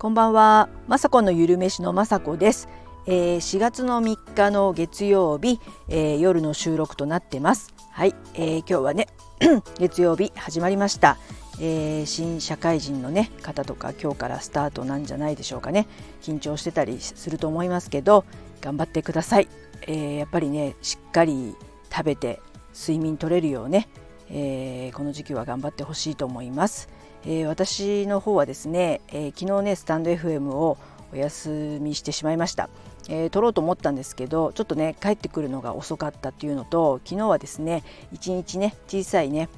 [0.00, 2.70] こんばんは、まさこのゆるめしのまさこです、
[3.06, 5.60] えー、4月の3日の月曜日、
[5.90, 7.74] えー、夜の収録となってます。
[7.90, 9.08] はい、えー、今日はね
[9.78, 11.18] 月曜日始まりました、
[11.60, 15.86] えー、新社会人のね方とか今日からスタートなんじゃないでしょうかね。
[16.22, 18.24] 緊張してたりすると思いますけど
[18.62, 19.48] 頑張ってください、
[19.82, 21.54] えー、やっぱりねしっかり
[21.92, 22.40] 食べて
[22.72, 23.86] 睡眠取れるようね、
[24.30, 26.88] えー、この時期は頑張ってほしいと思います。
[27.24, 30.78] えー、私の方はですね、えー、昨日ねスタンド FM を
[31.12, 32.70] お休みしてしまいました、
[33.08, 39.48] えー、撮ろうと思ったんですけどちょっとね帰ってくるのが遅かったっていうのと昨日はですね一日ね小さいね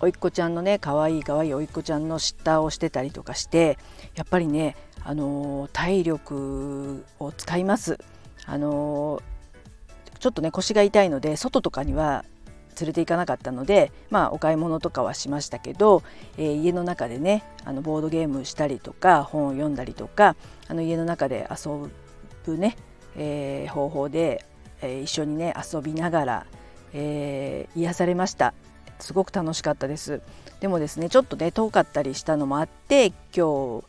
[0.00, 3.78] おいっ子ちゃんのね可愛い可愛いおいっ子ちゃんのシッターをしてたりとかして
[4.14, 7.98] やっぱりねあの体力を使います。
[8.44, 9.22] あの
[10.18, 12.24] ちょっとね腰が痛いので外とかには
[12.80, 16.02] 連れて行かなかったので、まあ、お買い物とかはしましたけど、
[16.38, 20.36] えー、家の中でねあのボードゲームしたりとか本を読んだりとか
[20.68, 21.90] あの家の中で遊
[22.44, 22.76] ぶね、
[23.16, 24.44] えー、方法で、
[24.80, 26.46] えー、一緒にね遊びながら、
[26.92, 28.54] えー、癒されました
[28.98, 30.22] すごく楽しかったです
[30.60, 33.84] でもですねちょっとね遠かったりしたのもあって今日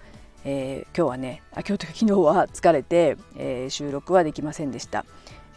[0.45, 5.05] えー、今日はねあ今日というか昨日は疲れて、えー、収録はできませんでした。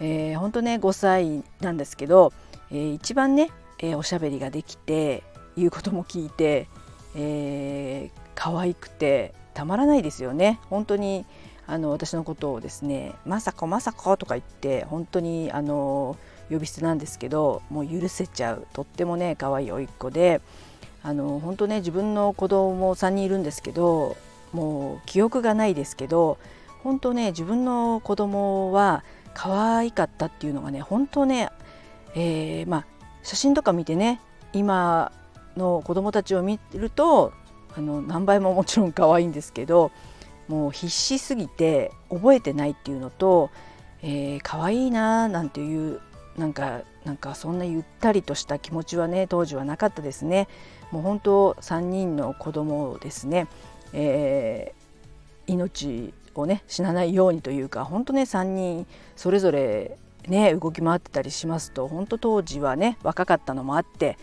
[0.01, 2.33] えー、本当ね5歳なんですけど、
[2.71, 5.23] えー、一番ね、えー、おしゃべりができて
[5.57, 6.69] 言うことも聞いて、
[7.15, 10.61] えー、可愛くてたまらないですよね。
[10.69, 11.25] 本当に
[11.67, 16.17] あの私のことをですね「まさかまさか」とか言って本当にあの
[16.49, 18.67] 呼び捨てなんですけどもう許せちゃう。
[18.73, 20.41] とってもね可愛い甥っ子で
[21.03, 24.17] あの本当ね自分の子供3人いるんですけど
[24.53, 26.39] もう記憶がないですけど
[26.83, 31.51] 本当ね自分の子供は可愛かったっていうのがね本当ね
[32.17, 32.87] えー、まあ、
[33.23, 34.21] 写真とか見てね
[34.53, 35.13] 今
[35.57, 37.33] の子どもたちを見ると
[37.77, 39.93] あの何倍ももちろん可愛いんですけど
[40.49, 43.51] もう必死すぎて覚えてないっていうのと、
[44.03, 46.01] えー、可愛いななんていう
[46.39, 50.49] なんかなんかそんなゆったりとした気持ちはね当時はなかったですね。
[50.91, 53.49] もう本当3人の子供をですね、
[53.93, 58.87] えー、命をね死なないようにというか本当ね3人
[59.17, 59.97] それぞれ
[60.29, 64.19] ね動き回ってたりしますと本当当時はね若かったのもあって、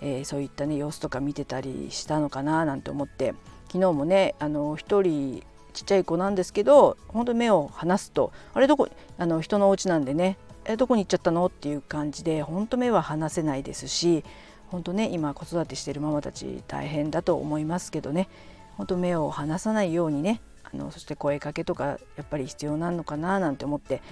[0.00, 3.34] えー、そういったね様子とか見てたりしたのかななんて思って
[3.68, 14.24] 昨日もねあの1人ちっちゃい子なんですけど本当目を離すとあれどこあの人のお家なんでねえどこに行っちゃったのっていう感じで本当目は離せないですし
[14.68, 18.28] 本当ね今子育てしてるママたち大変だと思いますけどね
[18.76, 24.02] 本当目を離さないようにねあのそして声かけとかやっぱり必要なのかななんて思って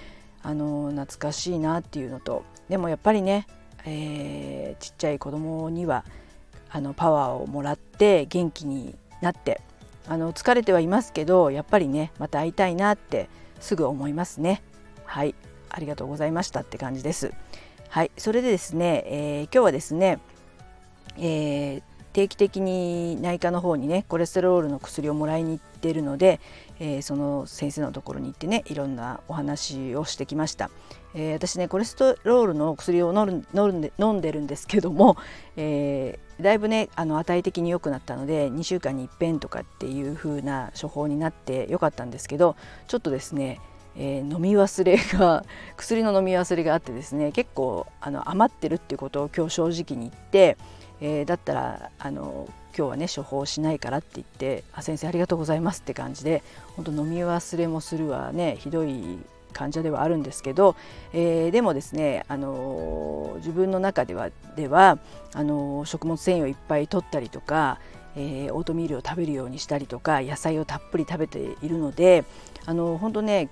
[0.44, 3.48] あの懐かしいなっていうのとでもやっぱりね、
[3.84, 6.04] えー、ちっちゃい子供には
[6.70, 9.60] あのパワーをもらって元気になって
[10.06, 13.28] あの疲れてはいますけどやっぱりねまた会いたいなって
[13.60, 14.62] すぐ思いますね。
[15.04, 15.34] はい。
[15.70, 17.32] ありがとうございましたって感じです。
[17.88, 18.10] はい。
[18.16, 20.18] それでですね、えー、今日はですね、
[21.16, 21.82] えー、
[22.14, 26.40] 定期的に内科の方にねコレステロールの薬をもらいに行ってるので、
[26.78, 30.70] えー、その先生のところに行ってねいろんなお話をしてきました、
[31.14, 35.16] えー、私ねコレステロールの薬を飲んで飲んでるんですけども、
[35.56, 42.54] えー、だいぶねあの値的に良くなったので2週間にいっぺんとかっていう風な処方になってよかったんですけど
[42.86, 43.60] ちょっとですね
[43.96, 45.44] えー、飲み忘れが
[45.76, 50.56] 薬の飲み忘れがあってですね結構あの余ってるっていうことを今日正直に言って、
[51.00, 56.42] えー、だったらあの今日はね処方しないからって言って「あ先生ありがとうございます」って感じで
[56.76, 59.18] 本当飲み忘れもするはねひどい
[59.52, 60.74] 患者ではあるんですけど、
[61.12, 64.98] えー、でもですね、あのー、自分の中ではでは
[65.32, 67.78] あのー、食物繊維をいっぱい取ったりとか、
[68.16, 72.24] えオートミールを食べるようにしたりとか野菜をたっぷり食べているので、
[72.66, 73.48] あの本当ね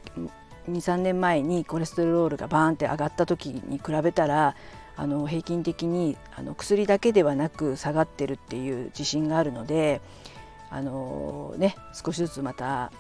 [0.70, 4.54] 23年前にコレステロールがバーンって上がった時に比べたら
[4.96, 10.00] あの平均的にあの薬だけではなく下がってるっていう自信があるので
[10.70, 12.92] あの、ね、少しずつまた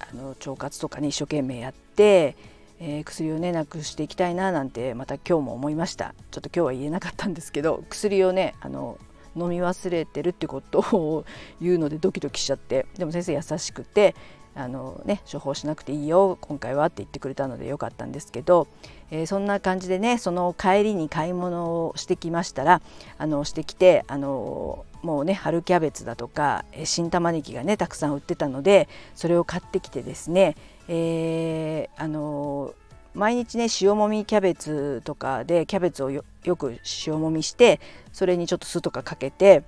[0.00, 2.36] あの腸活とかね一生懸命やって、
[2.80, 6.14] えー、薬をねなくしていきたいななんてまた今日も思いました。
[6.30, 8.98] ちょっと今日は言えなかったんですけど薬をねあの
[9.36, 11.24] 飲み忘れてるってことを
[11.60, 12.86] 言うのでドキドキしちゃって。
[12.96, 14.14] でも先生優しくて
[14.58, 18.66] あのね処方しなくていいよ今回はって言ってくれたのでよかったんですけど、
[19.12, 22.82] えー、そんな感じでねその帰りに買い物をしてきましたら
[23.18, 30.56] あのしてきてあのもうね春キャベツだとか新玉ねぎがねたくさん売ってたのでそれを買ってきてですね、
[30.88, 32.74] えー、あの
[33.18, 37.80] 毎日ね塩もみキャベツとかでキャベツをよく塩もみして
[38.12, 39.64] それにちょっと酢とかかけて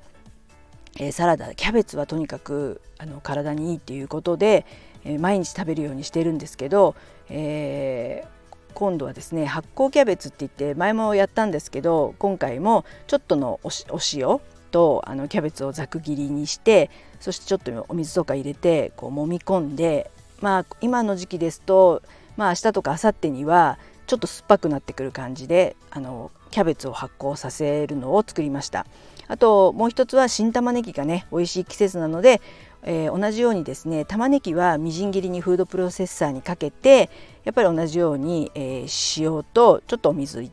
[0.98, 4.66] えー、サラダキャベツはとにかくあの体にいいっていうことで、
[5.04, 6.94] えー、毎日食べるようにしてるんですけど、
[7.28, 13.70] えー、今度はですね発酵キャベツって言って前もやったんですけど今回もちょっとのお
[14.12, 20.10] 塩とあのキャベツをざく切りにしてそしてちょっとお水とか入れてこう揉み込んで
[20.40, 22.02] まあ今の時期ですと
[22.36, 28.86] まあ明日とか明後日にはちょっと酸っぱくなってくる感じであのキャベツを発酵させるのを作りました。
[29.28, 32.40] あともう一つは新玉ねぎがね美味しい季節なので、
[32.82, 37.08] えー、同じようにですね玉ねぎはみじん切りにフードプロセッサーにかけて
[37.44, 40.50] やっぱり同じように、えー、塩とちょっとお水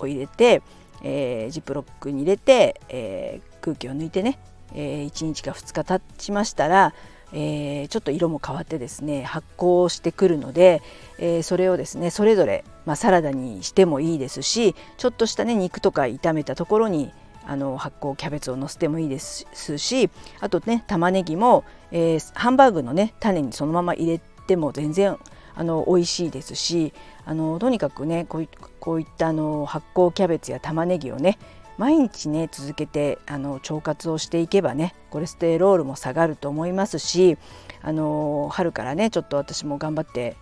[0.00, 0.62] を入れて、
[1.04, 4.38] えー、ジップロックに入れて、え空気を抜いてね、
[4.74, 6.92] え1日か2日経ちましたら
[7.32, 10.82] えー、ちょっと色も変わってですね発酵してくるので、
[11.18, 17.12] えー、それをですねそれぞれ、まあ、サラダにしてもいいですしちょっとしたね肉とか炒めたところに
[17.46, 25.16] あの発酵キャベツをのせてもいいですしあとね玉ねぎも、えー、ハンバーグのね種にそのまま入れても全然
[25.54, 26.92] あの美味しいですし
[27.24, 31.38] あのとにかくねこういったあの発酵キャベツや玉ねぎをね
[31.78, 37.36] 毎日ね続けてあの腸活をしていけばねコレステロールも下がると思いますし
[37.82, 40.36] あの春からねちょっと私も頑張って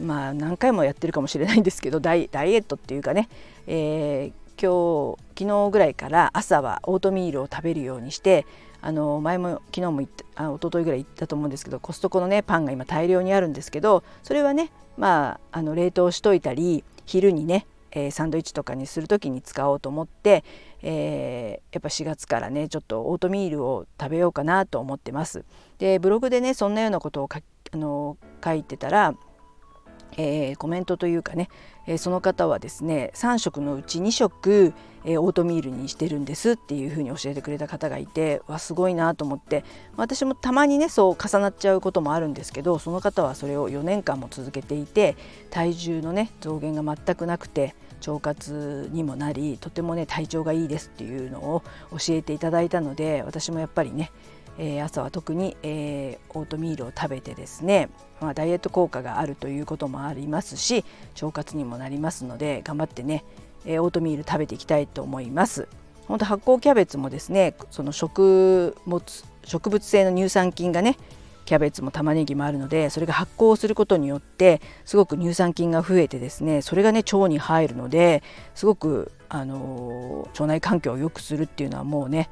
[0.00, 3.28] まあ何回もやってるかもしれないんですけどダイエットっていうかね、
[3.66, 8.46] えー、今日昨日ぐらいから朝はオートミールを食べるようにして
[8.80, 20.44] あの前も昨日も言ったあ一昨日ぐらい言ったと思うんですけどコストコのねパンが今大量にあるんですけどそれはねまああの冷凍しといたり昼にねえー、サンドイッチとかにする時に使おうと思って、
[20.82, 25.44] えー、やっぱ4月からねちょっとオートミールを食べようかなと思ってます。
[25.78, 27.28] でブログでねそんなようなことを
[27.72, 29.14] あの書いてたら
[30.16, 31.48] えー、コメントというかね、
[31.86, 34.72] え、その方はですね3食のうち2食、
[35.04, 39.64] え、オートミールにしてるんですっていうふうに教えてくれた方がいてわすごいなと思って
[39.96, 45.16] 私もたまにねそう重なっちゃうこともあるんですけどその方はそれを4年間も続けていて
[45.50, 47.74] 体重のね増減が全くなくて
[48.06, 54.10] 腸活にもなりとてもね体調がいいですっていうのを教えていただいたので私もやっぱりね
[54.58, 57.88] えー、朝は特に、えー、オートミールを食べてですね、
[58.20, 60.84] まあ、ダイエット効果があるということもありますし
[61.20, 63.24] 腸活にもなりますので頑張ってね、
[63.64, 65.68] えー、オートミール食べていきたいと思います。
[66.06, 69.02] 本当発酵キャベツもですねその食物
[69.44, 70.98] 植物性の乳酸菌がね
[71.44, 78.22] キャベツも玉ねぎもあるのでそれが発酵することによってすごく乳酸菌が増えてですねそれがね腸に入るので
[78.54, 82.30] すごく、あの腸内環境を良くするっていうのはもうね、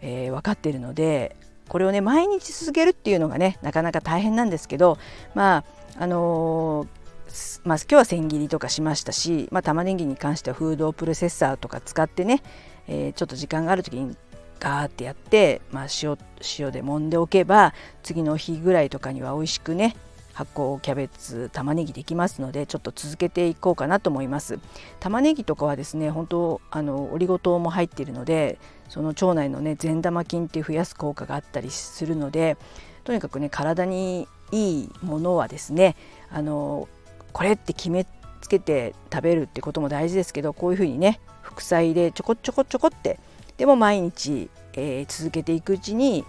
[0.00, 1.36] えー、分かってるので
[1.68, 4.98] これをね毎日続けるっていうのがねなかなか大変なんですけど
[5.34, 5.64] ま
[5.98, 12.42] ああのー、まあ、今日は千切りとかしましたし、まあ、玉ねぎに関してはフードプロセッサーとか使ってね、
[12.88, 14.16] えー、ちょっと時間がある時に
[14.64, 16.16] ガーってやって、まあ塩、
[16.58, 19.94] 塩で揉んでおけば次の日ぐらいとかには美味しくね
[20.32, 24.58] 発酵キャベツ玉ねぎできますのでちょっと続けていこうかなと思います。
[24.98, 28.58] 玉ねぎとかはですね本当あのオリゴ糖も入っているので
[28.88, 32.56] その腸内のね善玉菌って増やす効果があったりするので
[33.04, 35.94] とにかくね体にいいものはですね
[36.30, 36.88] あの
[37.32, 38.06] これって決め
[38.40, 43.20] つけて食べるってことも大事ですけどこういうふうにね副菜でちょこちょこちょこって
[43.56, 46.24] でも毎日、えー、続けていくうちに、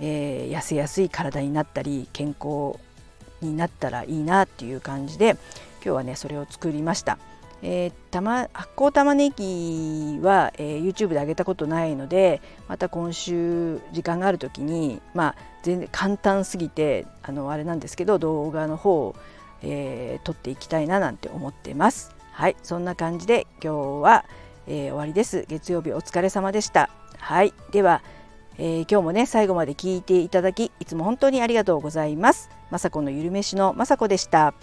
[0.00, 2.78] えー、痩せやすい体になったり健康
[3.40, 7.18] になったらいいなっていう感じで今日はねそれを作りました。
[7.62, 19.16] えー、たま発酵玉ねぎは、えー、YouTube で上げたことないのでまた今週時間がある時にまあ全然簡単すぎてあのあれなんですけど動画の方を、
[19.62, 22.14] えー、撮っていきたいななんて思ってます。
[22.32, 24.24] はいそんな感じで今日は、
[24.70, 25.44] えー、終わりです。
[25.48, 26.90] 月曜日お疲れ様でした。
[27.18, 28.02] はいでは
[28.56, 32.50] えー、今日もね最後まで聞いていただきいつも本当にありがとうございます。
[32.70, 34.54] まさこのゆるめしのまさこでした。